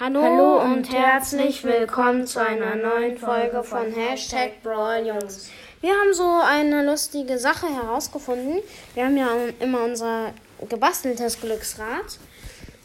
[0.00, 5.50] Hallo, Hallo und herzlich willkommen zu einer neuen Folge von Hashtag Brawl Jungs.
[5.80, 8.60] Wir haben so eine lustige Sache herausgefunden.
[8.94, 9.28] Wir haben ja
[9.60, 10.32] immer unser
[10.68, 12.18] gebasteltes Glücksrad.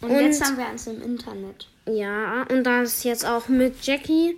[0.01, 1.67] Und, Und- jetzt haben wir eins im Internet.
[1.87, 4.35] Ja, und das jetzt auch mit Jackie.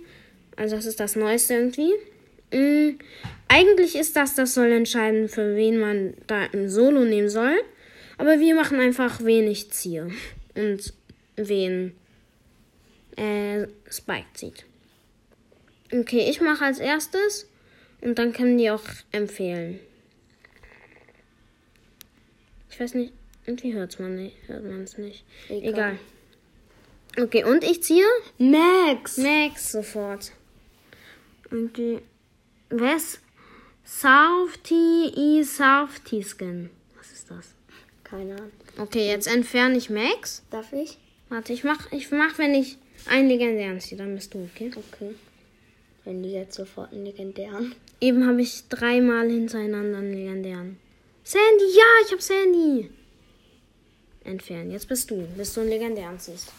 [0.56, 1.92] Also das ist das Neueste irgendwie.
[2.52, 2.98] Mm,
[3.48, 7.58] eigentlich ist das, das soll entscheiden, für wen man da im Solo nehmen soll.
[8.18, 10.10] Aber wir machen einfach, wen ich ziehe.
[10.54, 10.92] Und
[11.36, 11.94] wen
[13.16, 14.64] äh, Spike zieht.
[15.92, 17.46] Okay, ich mache als erstes.
[18.00, 18.82] Und dann können die auch
[19.12, 19.78] empfehlen.
[22.70, 23.12] Ich weiß nicht,
[23.44, 25.24] irgendwie hört's man nicht, hört man es nicht.
[25.48, 25.68] Egal.
[25.68, 25.98] Egal.
[27.18, 28.06] Okay, und ich ziehe
[28.38, 29.18] Max!
[29.18, 30.32] Max sofort.
[31.50, 32.00] Okay.
[32.70, 33.20] Wer ist
[33.84, 36.70] Safety E Safety Skin?
[36.96, 37.54] Was ist das?
[38.04, 38.52] Keine Ahnung.
[38.78, 40.42] Okay, jetzt entferne ich Max.
[40.50, 40.98] Darf ich?
[41.28, 44.70] Warte, ich mach, ich mach, wenn ich einen legendären ziehe, dann bist du, okay?
[44.74, 45.14] Okay.
[46.04, 47.74] Wenn die jetzt sofort einen legendären.
[48.00, 50.78] Eben habe ich dreimal hintereinander einen legendären.
[51.24, 52.90] Sandy, ja, ich habe Sandy.
[54.24, 54.70] Entfernen.
[54.70, 56.52] Jetzt bist du, bis du einen legendären ziehst.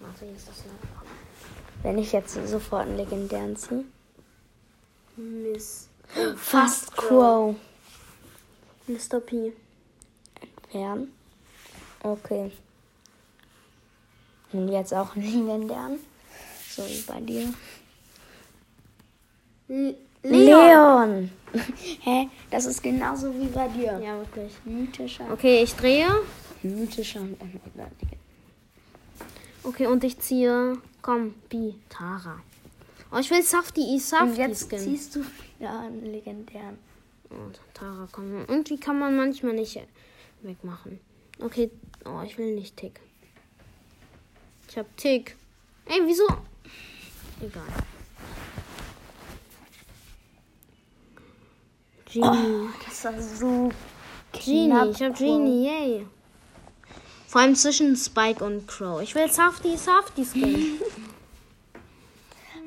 [0.00, 1.04] Warte, hier ist das noch.
[1.82, 3.84] Wenn ich jetzt sofort einen legendären ziehe.
[5.16, 5.88] Miss.
[6.36, 7.54] Fast Crow.
[8.86, 9.20] Mr.
[9.20, 9.52] P.
[10.40, 11.12] Entfernen.
[12.02, 12.50] Okay.
[14.52, 15.98] Und jetzt auch einen legendären.
[16.68, 17.52] So wie bei dir.
[19.68, 19.94] Leon.
[20.22, 21.30] Leon!
[22.00, 22.28] Hä?
[22.50, 23.98] Das ist genauso wie bei dir.
[23.98, 24.52] Ja, wirklich.
[24.64, 25.32] Mythischer.
[25.32, 26.08] Okay, ich drehe.
[26.62, 27.90] Mythischer und ein legendärer.
[29.62, 30.78] Okay, und ich ziehe.
[31.02, 31.74] Komm, Bi.
[31.88, 32.40] Tara.
[33.12, 34.78] Oh, ich will Safti I Und jetzt Skin.
[34.78, 35.24] ziehst du
[35.58, 36.78] ja einen legendären.
[37.30, 38.44] Und Tara, komm.
[38.46, 39.80] Irgendwie kann man manchmal nicht
[40.42, 41.00] wegmachen.
[41.40, 41.70] Okay,
[42.04, 43.00] oh, ich will nicht Tick.
[44.70, 45.36] Ich hab Tick.
[45.86, 46.28] Ey, wieso?
[47.42, 47.62] Egal.
[52.04, 52.68] Genie.
[52.86, 53.70] Das war so
[54.32, 56.06] Genie, ich hab Genie, yay.
[57.26, 59.02] Vor allem zwischen Spike und Crow.
[59.02, 60.80] Ich will Safti Safti Skin.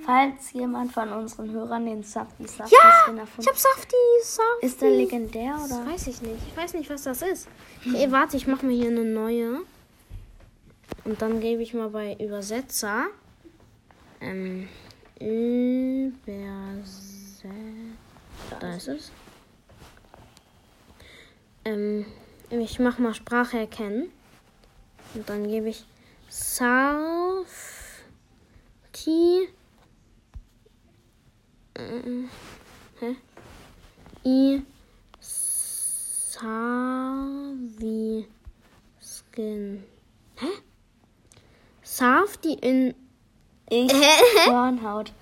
[0.06, 3.04] Falls jemand von unseren Hörern den Safty Safty ja!
[3.06, 4.66] Skin Ich erfunden hab Safti Safti.
[4.66, 5.86] Ist der legendär Das oder?
[5.90, 6.42] weiß ich nicht.
[6.50, 7.48] Ich weiß nicht, was das ist.
[7.88, 9.62] Okay, warte, ich mache mir hier eine neue.
[11.06, 13.08] Und dann gebe ich mal bei Übersetzer.
[14.22, 14.70] Ähm,
[15.20, 16.14] Übersetzer.
[18.60, 19.12] Da ist es.
[21.66, 22.06] Ähm,
[22.50, 24.10] ich mache mal Sprache erkennen.
[25.14, 25.86] Und dann gebe ich
[26.30, 27.48] Safety.
[31.76, 32.28] Äh,
[33.00, 33.16] hä?
[34.26, 34.64] I
[36.34, 38.26] Savi
[39.00, 39.93] Skin.
[41.96, 42.96] Safti in.
[43.70, 43.94] Ich
[44.48, 45.14] Hornhaut.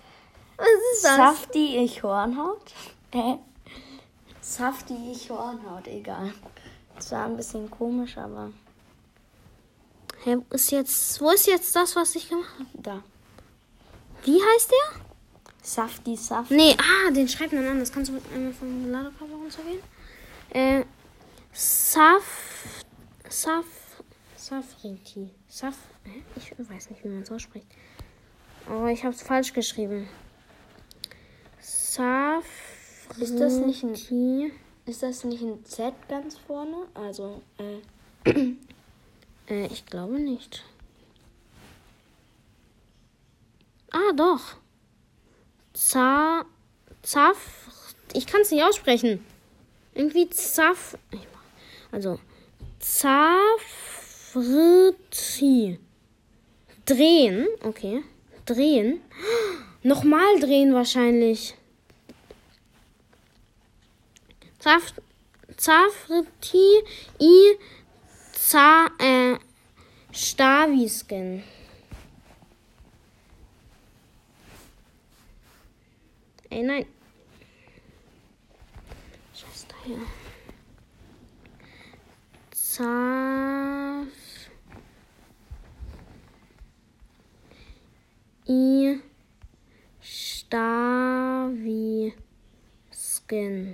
[0.55, 2.71] Was ist Safty ich Hornhaut?
[3.11, 3.39] Hä?
[4.39, 6.33] Safty ich Hornhaut, egal.
[6.95, 8.53] Das war ein bisschen komisch, aber
[10.23, 11.19] Hä, wo ist jetzt.
[11.19, 12.69] Wo ist jetzt das, was ich gemacht habe?
[12.73, 13.03] da.
[14.23, 15.01] Wie heißt der?
[15.61, 16.55] Safty Safty.
[16.55, 17.91] Nee, ah, den schreibt man anders.
[17.91, 19.81] Kannst du einmal vom Ladekabel runtergehen?
[20.51, 20.85] Äh.
[21.51, 22.23] Saf.
[23.27, 23.65] Saf.
[24.37, 25.31] Safriti.
[25.49, 25.75] Saf.
[26.35, 27.67] Ich weiß nicht, wie man es ausspricht.
[28.67, 30.07] Aber ich habe es falsch geschrieben.
[31.59, 32.45] Saf.
[33.19, 34.51] Ist das nicht ein-
[34.85, 36.87] Ist das nicht ein Z ganz vorne?
[36.93, 37.79] Also, äh,
[39.47, 40.63] Äh, ich glaube nicht.
[43.91, 44.55] Ah, doch.
[45.73, 46.45] Za.
[47.01, 47.67] Zaf.
[48.13, 49.25] Ich kann es nicht aussprechen.
[49.93, 50.97] Irgendwie Zaf.
[51.91, 52.19] Also.
[54.41, 55.79] Zafriti.
[56.91, 57.47] Drehen.
[57.63, 58.03] Okay.
[58.45, 58.99] Drehen.
[59.81, 61.55] Nochmal drehen wahrscheinlich.
[64.59, 64.93] Zaf.
[65.55, 66.83] Zafriti.
[67.19, 67.57] I.
[68.33, 69.37] Za, äh,
[70.11, 71.43] Staviskin.
[76.49, 76.85] Ey, nein.
[79.33, 79.99] Scheiß da hier.
[82.51, 84.20] Zaf.
[88.51, 88.99] I.
[90.01, 92.11] Staviskin.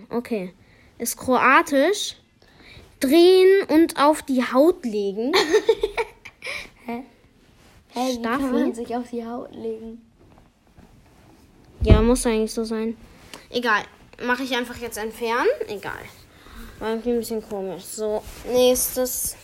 [0.10, 0.54] Okay.
[1.00, 2.16] Ist kroatisch.
[3.00, 5.32] Drehen und auf die Haut legen.
[6.86, 7.04] Hä,
[7.94, 8.44] wie Staffi?
[8.44, 10.02] kann man sich auf die Haut legen?
[11.82, 12.98] Ja, muss eigentlich so sein.
[13.50, 13.84] Egal.
[14.24, 15.50] Mache ich einfach jetzt entfernen?
[15.68, 16.00] Egal.
[16.80, 17.84] War irgendwie ein bisschen komisch.
[17.84, 19.36] So, nächstes.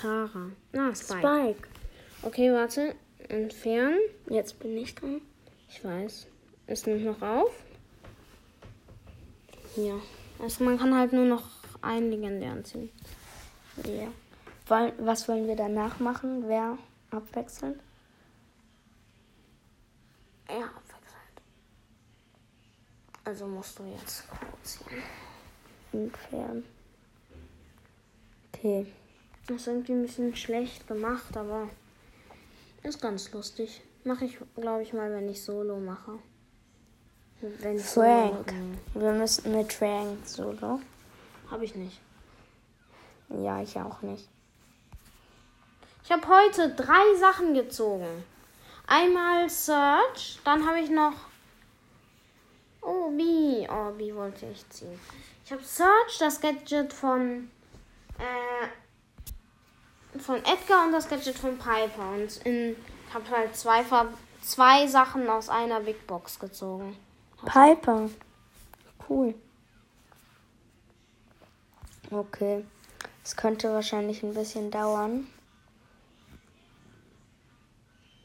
[0.00, 0.50] Tara.
[0.74, 1.18] Ah, Spike.
[1.18, 1.68] Spike.
[2.22, 2.94] Okay, warte.
[3.28, 3.98] Entfernen.
[4.28, 5.20] Jetzt bin ich dran.
[5.68, 6.26] Ich weiß.
[6.66, 7.52] Es nimmt noch auf.
[9.76, 10.00] Ja.
[10.38, 11.44] Also man kann halt nur noch
[11.82, 12.90] einen legendären ziehen.
[13.84, 14.08] Ja.
[14.66, 16.48] Wollen, was wollen wir danach machen?
[16.48, 16.78] Wer
[17.10, 17.78] abwechselnd?
[20.48, 21.42] Ja, abwechselnd.
[23.24, 24.24] Also musst du jetzt
[24.62, 25.02] ziehen.
[25.92, 26.64] Entfernen.
[28.52, 28.86] Okay.
[29.50, 31.68] Das ist irgendwie ein bisschen schlecht gemacht, aber
[32.84, 33.82] ist ganz lustig.
[34.04, 36.20] Mache ich, glaube ich, mal, wenn ich Solo mache.
[37.40, 38.54] Wenn ich Frank.
[38.94, 40.80] Solo Wir müssen mit Frank solo.
[41.50, 42.00] Habe ich nicht.
[43.42, 44.28] Ja, ich auch nicht.
[46.04, 48.06] Ich habe heute drei Sachen gezogen.
[48.86, 51.14] Einmal Search, dann habe ich noch.
[52.82, 53.66] Oh, B.
[53.68, 55.00] Oh, B wollte ich ziehen.
[55.44, 57.50] Ich habe Search, das Gadget von.
[58.16, 58.79] Äh,
[60.18, 62.10] von Edgar und das Gadget von Piper.
[62.14, 62.76] Und ich
[63.14, 63.84] habe halt zwei,
[64.42, 66.96] zwei Sachen aus einer Big Box gezogen.
[67.44, 68.10] Piper.
[69.08, 69.34] Cool.
[72.10, 72.64] Okay.
[73.22, 75.26] Es könnte wahrscheinlich ein bisschen dauern.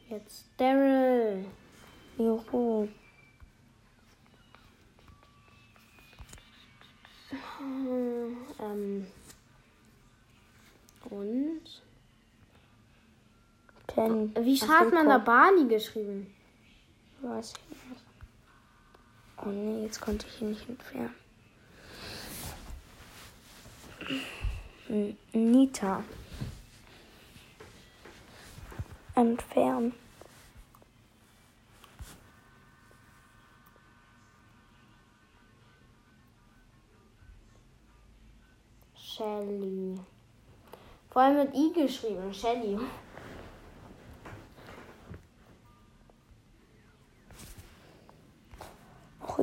[0.08, 1.44] Jetzt Daryl.
[2.18, 2.88] Juhu.
[7.58, 9.06] Hm, Ähm.
[11.10, 11.82] Und?
[13.96, 14.30] Ten.
[14.44, 15.16] Wie schreibt man da.
[15.16, 16.26] Barney geschrieben?
[17.22, 18.04] Weiß ich nicht.
[19.38, 21.14] Oh nee, jetzt konnte ich ihn nicht entfernen.
[25.32, 26.04] Nita.
[29.14, 29.94] Entfernen.
[38.94, 39.98] Shelly.
[41.10, 42.78] Vor allem mit I geschrieben, Shelly.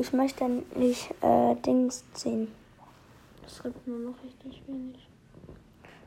[0.04, 0.44] Ich möchte
[0.76, 2.50] nicht äh, Dings ziehen.
[3.42, 5.08] Das gibt nur noch richtig wenig.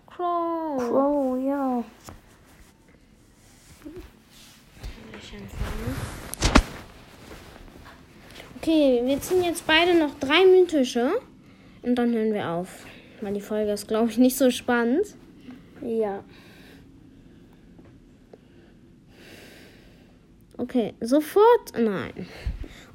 [0.07, 0.77] Crow.
[0.77, 1.83] Crow, ja.
[8.59, 11.13] Okay, wir ziehen jetzt beide noch drei mythische.
[11.83, 12.85] Und dann hören wir auf.
[13.23, 15.07] Weil die Folge ist, glaube ich, nicht so spannend.
[15.81, 16.23] Ja.
[20.59, 21.73] Okay, sofort.
[21.79, 22.27] Nein.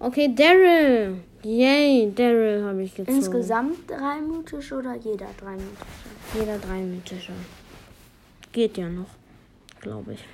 [0.02, 1.22] Okay, Daryl.
[1.44, 3.18] Yay, Daryl habe ich gezogen.
[3.18, 6.40] Insgesamt drei mythische oder jeder drei mythische?
[6.40, 7.34] Jeder drei mythische.
[8.52, 9.10] Geht ja noch,
[9.80, 10.26] glaube ich.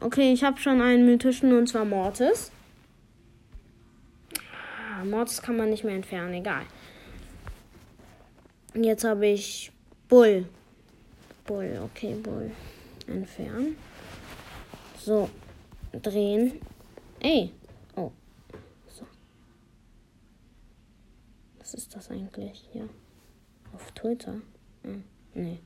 [0.00, 2.52] Okay, ich habe schon einen mythischen und zwar Mortis.
[4.80, 6.62] Ah, Mortis kann man nicht mehr entfernen, egal.
[8.74, 9.72] Jetzt habe ich
[10.08, 10.46] Bull.
[11.46, 12.52] Bull, okay, Bull.
[13.06, 13.76] Entfernen.
[14.98, 15.28] So,
[16.00, 16.60] drehen.
[17.20, 17.50] Ey.
[17.96, 18.10] Oh.
[18.88, 19.04] So.
[21.74, 22.88] Ist das eigentlich hier?
[23.74, 24.34] Auf Twitter?
[24.82, 25.04] Hm,
[25.34, 25.58] nee.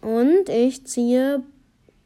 [0.00, 1.42] Und ich ziehe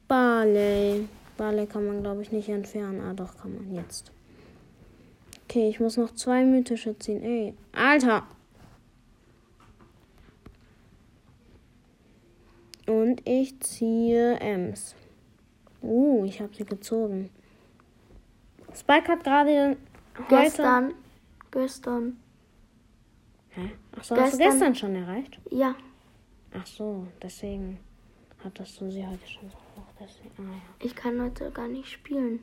[0.08, 1.08] Barley.
[1.36, 3.00] Barley kann man, glaube ich, nicht entfernen.
[3.00, 4.10] Ah, doch, kann man jetzt.
[5.44, 7.22] Okay, ich muss noch zwei mythische ziehen.
[7.22, 8.26] Ey, Alter!
[12.86, 14.94] Und ich ziehe Ems.
[15.80, 17.30] Uh, ich habe sie gezogen.
[18.74, 19.76] Spike hat gerade
[20.28, 20.94] Gestern.
[21.50, 22.16] Gestern.
[23.50, 23.70] Hä?
[23.96, 25.38] Ach so, hast du Gestern- gestern schon erreicht?
[25.50, 25.74] Ja.
[26.56, 27.78] Ach so, deswegen
[28.42, 29.86] hattest du sie heute schon so hoch.
[29.98, 30.86] Deswegen, ah ja.
[30.86, 32.40] Ich kann heute gar nicht spielen.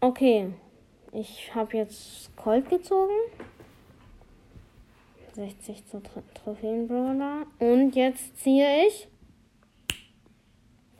[0.00, 0.52] Okay,
[1.12, 3.14] ich habe jetzt Colt gezogen.
[5.34, 7.46] 60 zu Tro Trophäenbrawler.
[7.58, 9.08] Und jetzt ziehe ich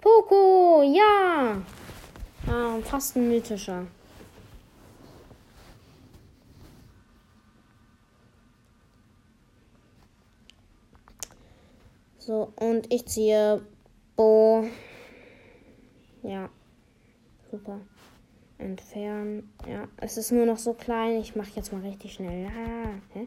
[0.06, 1.60] Poco, ja!
[2.46, 3.88] Ah, fast ein mythischer.
[12.20, 13.66] So, und ich ziehe
[14.14, 14.68] Bo.
[16.22, 16.50] Ja,
[17.50, 17.80] super.
[18.58, 19.52] Entfernen.
[19.68, 21.20] Ja, es ist nur noch so klein.
[21.20, 22.46] Ich mache jetzt mal richtig schnell.
[22.46, 23.26] Ah, hä?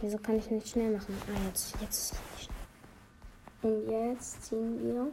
[0.00, 1.14] Wieso kann ich nicht schnell machen?
[1.26, 2.57] Ah, jetzt, jetzt ist es richtig schnell.
[3.62, 5.08] Und jetzt ziehen wir.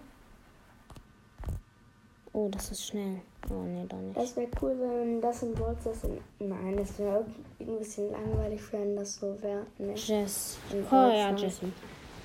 [2.33, 3.21] Oh, das ist schnell.
[3.49, 4.17] Oh, nee, doch nicht.
[4.17, 5.99] Es wäre cool, wenn das in Bolzers.
[6.39, 7.25] Nein, es wäre
[7.59, 9.65] ein bisschen langweilig, wenn das so wäre.
[9.77, 9.93] Ne?
[9.95, 10.57] Jess.
[10.91, 11.33] Oh ja.
[11.33, 11.71] Jessie.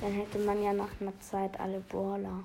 [0.00, 2.42] Dann hätte man ja nach einer Zeit alle Brawler.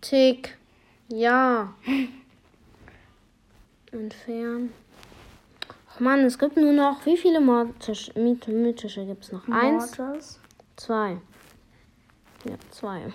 [0.00, 0.56] Tick.
[1.08, 1.74] Ja.
[3.90, 4.72] Entfernen.
[6.00, 7.04] Mann, es gibt nur noch.
[7.04, 9.46] Wie viele Mortisch, myth- mythische gibt es noch?
[9.48, 10.40] Eins, Mortis.
[10.76, 11.18] zwei.
[12.44, 13.12] Ja, zwei.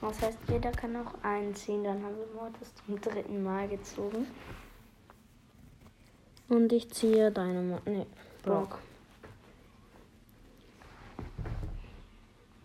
[0.00, 1.84] Das heißt, jeder kann auch einen ziehen.
[1.84, 4.26] Dann haben wir Mortis zum dritten Mal gezogen.
[6.48, 7.62] Und ich ziehe deine.
[7.62, 8.06] Mo nee,
[8.42, 8.78] Brock.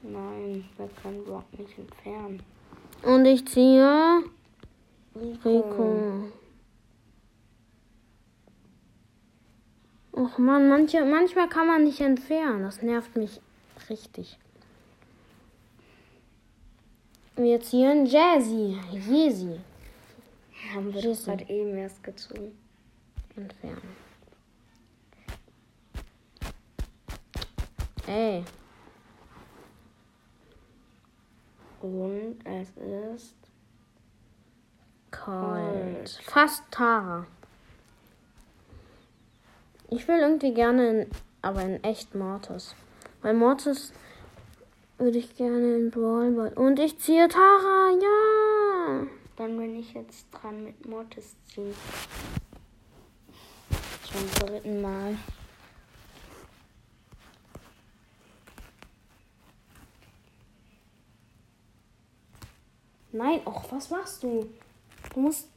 [0.02, 2.42] Nein, wir können Brock nicht entfernen.
[3.04, 4.24] Und ich ziehe.
[5.44, 6.24] Rico.
[10.16, 12.64] Och man, manche, manchmal kann man nicht entfernen.
[12.64, 13.42] Das nervt mich
[13.90, 14.40] richtig.
[17.36, 18.80] Wir ziehen Jazzy.
[18.92, 19.60] Jesi.
[20.74, 22.58] Haben wir doch gerade eben erst gezogen.
[23.36, 23.96] Entfernen.
[28.08, 28.46] Ey.
[31.82, 33.36] Und es ist
[35.12, 36.10] Kalt.
[36.24, 37.28] Fast Tara.
[39.96, 41.12] Ich will irgendwie gerne, in,
[41.42, 42.75] aber in echt Mortis.
[43.22, 43.94] Weil Mortis
[44.98, 46.52] würde ich gerne in Brawl.
[46.54, 49.08] Und ich ziehe Tara, ja.
[49.38, 51.74] Dann bin ich jetzt dran mit Mortis ziehen.
[54.04, 55.18] Zum dritten Mal.
[63.14, 64.50] Nein, och, was machst du?
[65.14, 65.55] Du musst.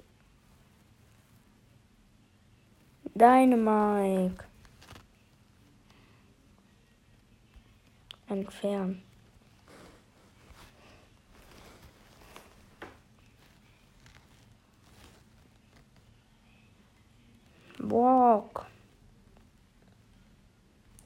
[3.19, 4.45] Dynamike.
[8.29, 9.03] Entfernen.
[17.79, 18.67] Walk.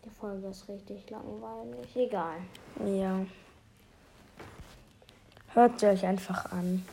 [0.04, 1.96] Die Folge ist richtig langweilig.
[1.96, 2.40] Egal.
[2.84, 3.24] Ja.
[5.54, 6.84] Hört sie euch einfach an.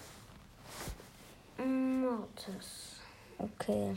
[1.57, 3.01] Mortis.
[3.37, 3.95] Okay.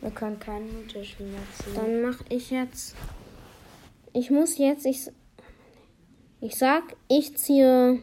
[0.00, 1.74] Wir können keinen Unterschied mehr ziehen.
[1.74, 2.94] Dann mache ich jetzt.
[4.12, 4.86] Ich muss jetzt.
[4.86, 5.10] Ich,
[6.40, 8.00] ich sag, ich ziehe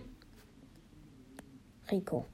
[1.90, 2.26] Rico.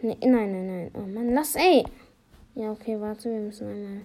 [0.00, 0.90] Nee, nein, nein, nein.
[0.94, 1.84] Oh Mann, lass, ey.
[2.54, 4.02] Ja, okay, warte, wir müssen einmal.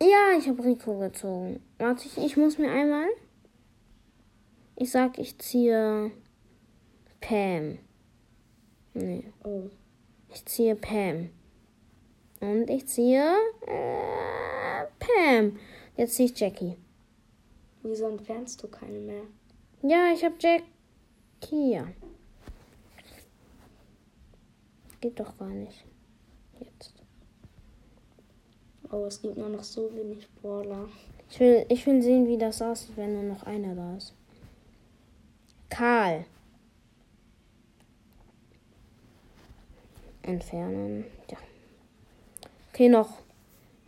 [0.00, 1.60] Ja, ich habe Rico gezogen.
[1.78, 3.08] Warte, ich, ich muss mir einmal.
[4.76, 6.12] Ich sag, ich ziehe
[7.20, 7.78] Pam.
[8.94, 9.32] Nee.
[9.42, 9.68] Oh.
[10.30, 11.30] Ich ziehe Pam.
[12.40, 13.34] Und ich ziehe
[13.66, 15.58] äh, Pam.
[15.96, 16.76] Jetzt ziehe ich Jackie.
[17.82, 19.22] Wieso entfernst du keine mehr?
[19.82, 21.72] Ja, ich habe Jackie.
[21.72, 21.88] Ja.
[25.00, 25.84] Geht doch gar nicht.
[26.58, 26.94] Jetzt.
[28.90, 30.88] Oh, es gibt nur noch so wenig Brawler.
[31.30, 34.14] Ich will, ich will sehen, wie das aussieht, wenn nur noch einer da ist.
[35.68, 36.24] Karl.
[40.28, 41.06] Entfernen.
[41.30, 41.38] Ja.
[42.70, 43.08] Okay, noch.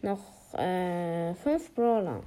[0.00, 2.22] Noch äh, fünf Brawler.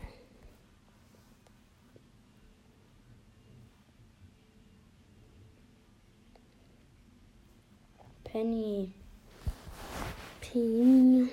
[8.24, 8.91] Penny.
[10.41, 11.29] Pin.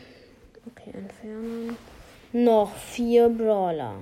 [0.66, 1.76] Okay, entfernen.
[2.32, 3.96] Noch vier Brawler.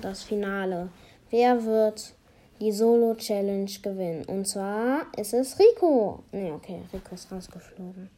[0.00, 0.90] Das Finale.
[1.30, 2.14] Wer wird
[2.60, 4.24] die Solo-Challenge gewinnen?
[4.26, 6.22] Und zwar ist es Rico.
[6.32, 8.10] Ne, okay, Rico ist rausgeflogen.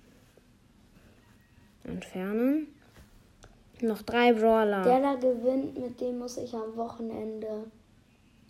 [1.84, 2.68] Entfernen.
[3.80, 4.82] Noch drei Brawler.
[4.82, 7.64] Der da gewinnt, mit dem muss ich am Wochenende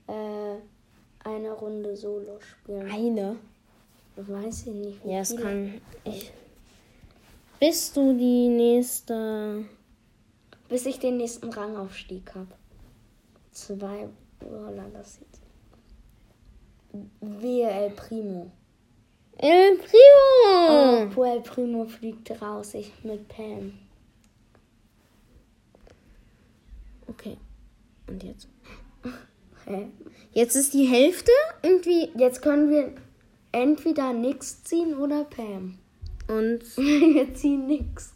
[0.06, 0.56] äh,
[1.24, 2.90] eine Runde Solo spielen.
[2.90, 3.36] Eine.
[4.16, 5.04] Weiß ich nicht.
[5.04, 5.80] wie Ja, es kann.
[6.04, 6.32] Ich.
[7.58, 9.64] Bist du die nächste.
[10.68, 12.54] Bis ich den nächsten Rangaufstieg habe.
[13.50, 15.43] Zwei Brawler, das sieht.
[17.20, 18.50] Wehe El Primo.
[19.36, 21.10] El Primo!
[21.16, 23.72] Oh, El Primo fliegt raus, ich mit Pam.
[27.08, 27.36] Okay.
[28.06, 28.48] Und jetzt?
[29.66, 29.88] Hä?
[30.32, 31.32] Jetzt ist die Hälfte
[31.62, 32.10] irgendwie.
[32.16, 32.94] Jetzt können wir
[33.52, 35.78] entweder nix ziehen oder Pam.
[36.28, 36.60] Und.
[36.76, 38.12] wir ziehen nix.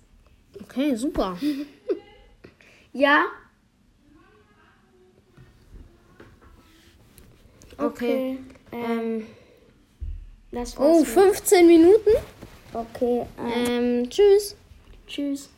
[0.62, 1.38] Okay, super.
[2.92, 3.26] Ja?
[7.76, 8.30] Okay.
[8.30, 9.26] Ähm, Ähm,
[10.52, 11.08] das oh, war's.
[11.08, 12.10] 15 Minuten.
[12.72, 14.56] Okay, Ähm, tschüss.
[15.06, 15.48] tschüss.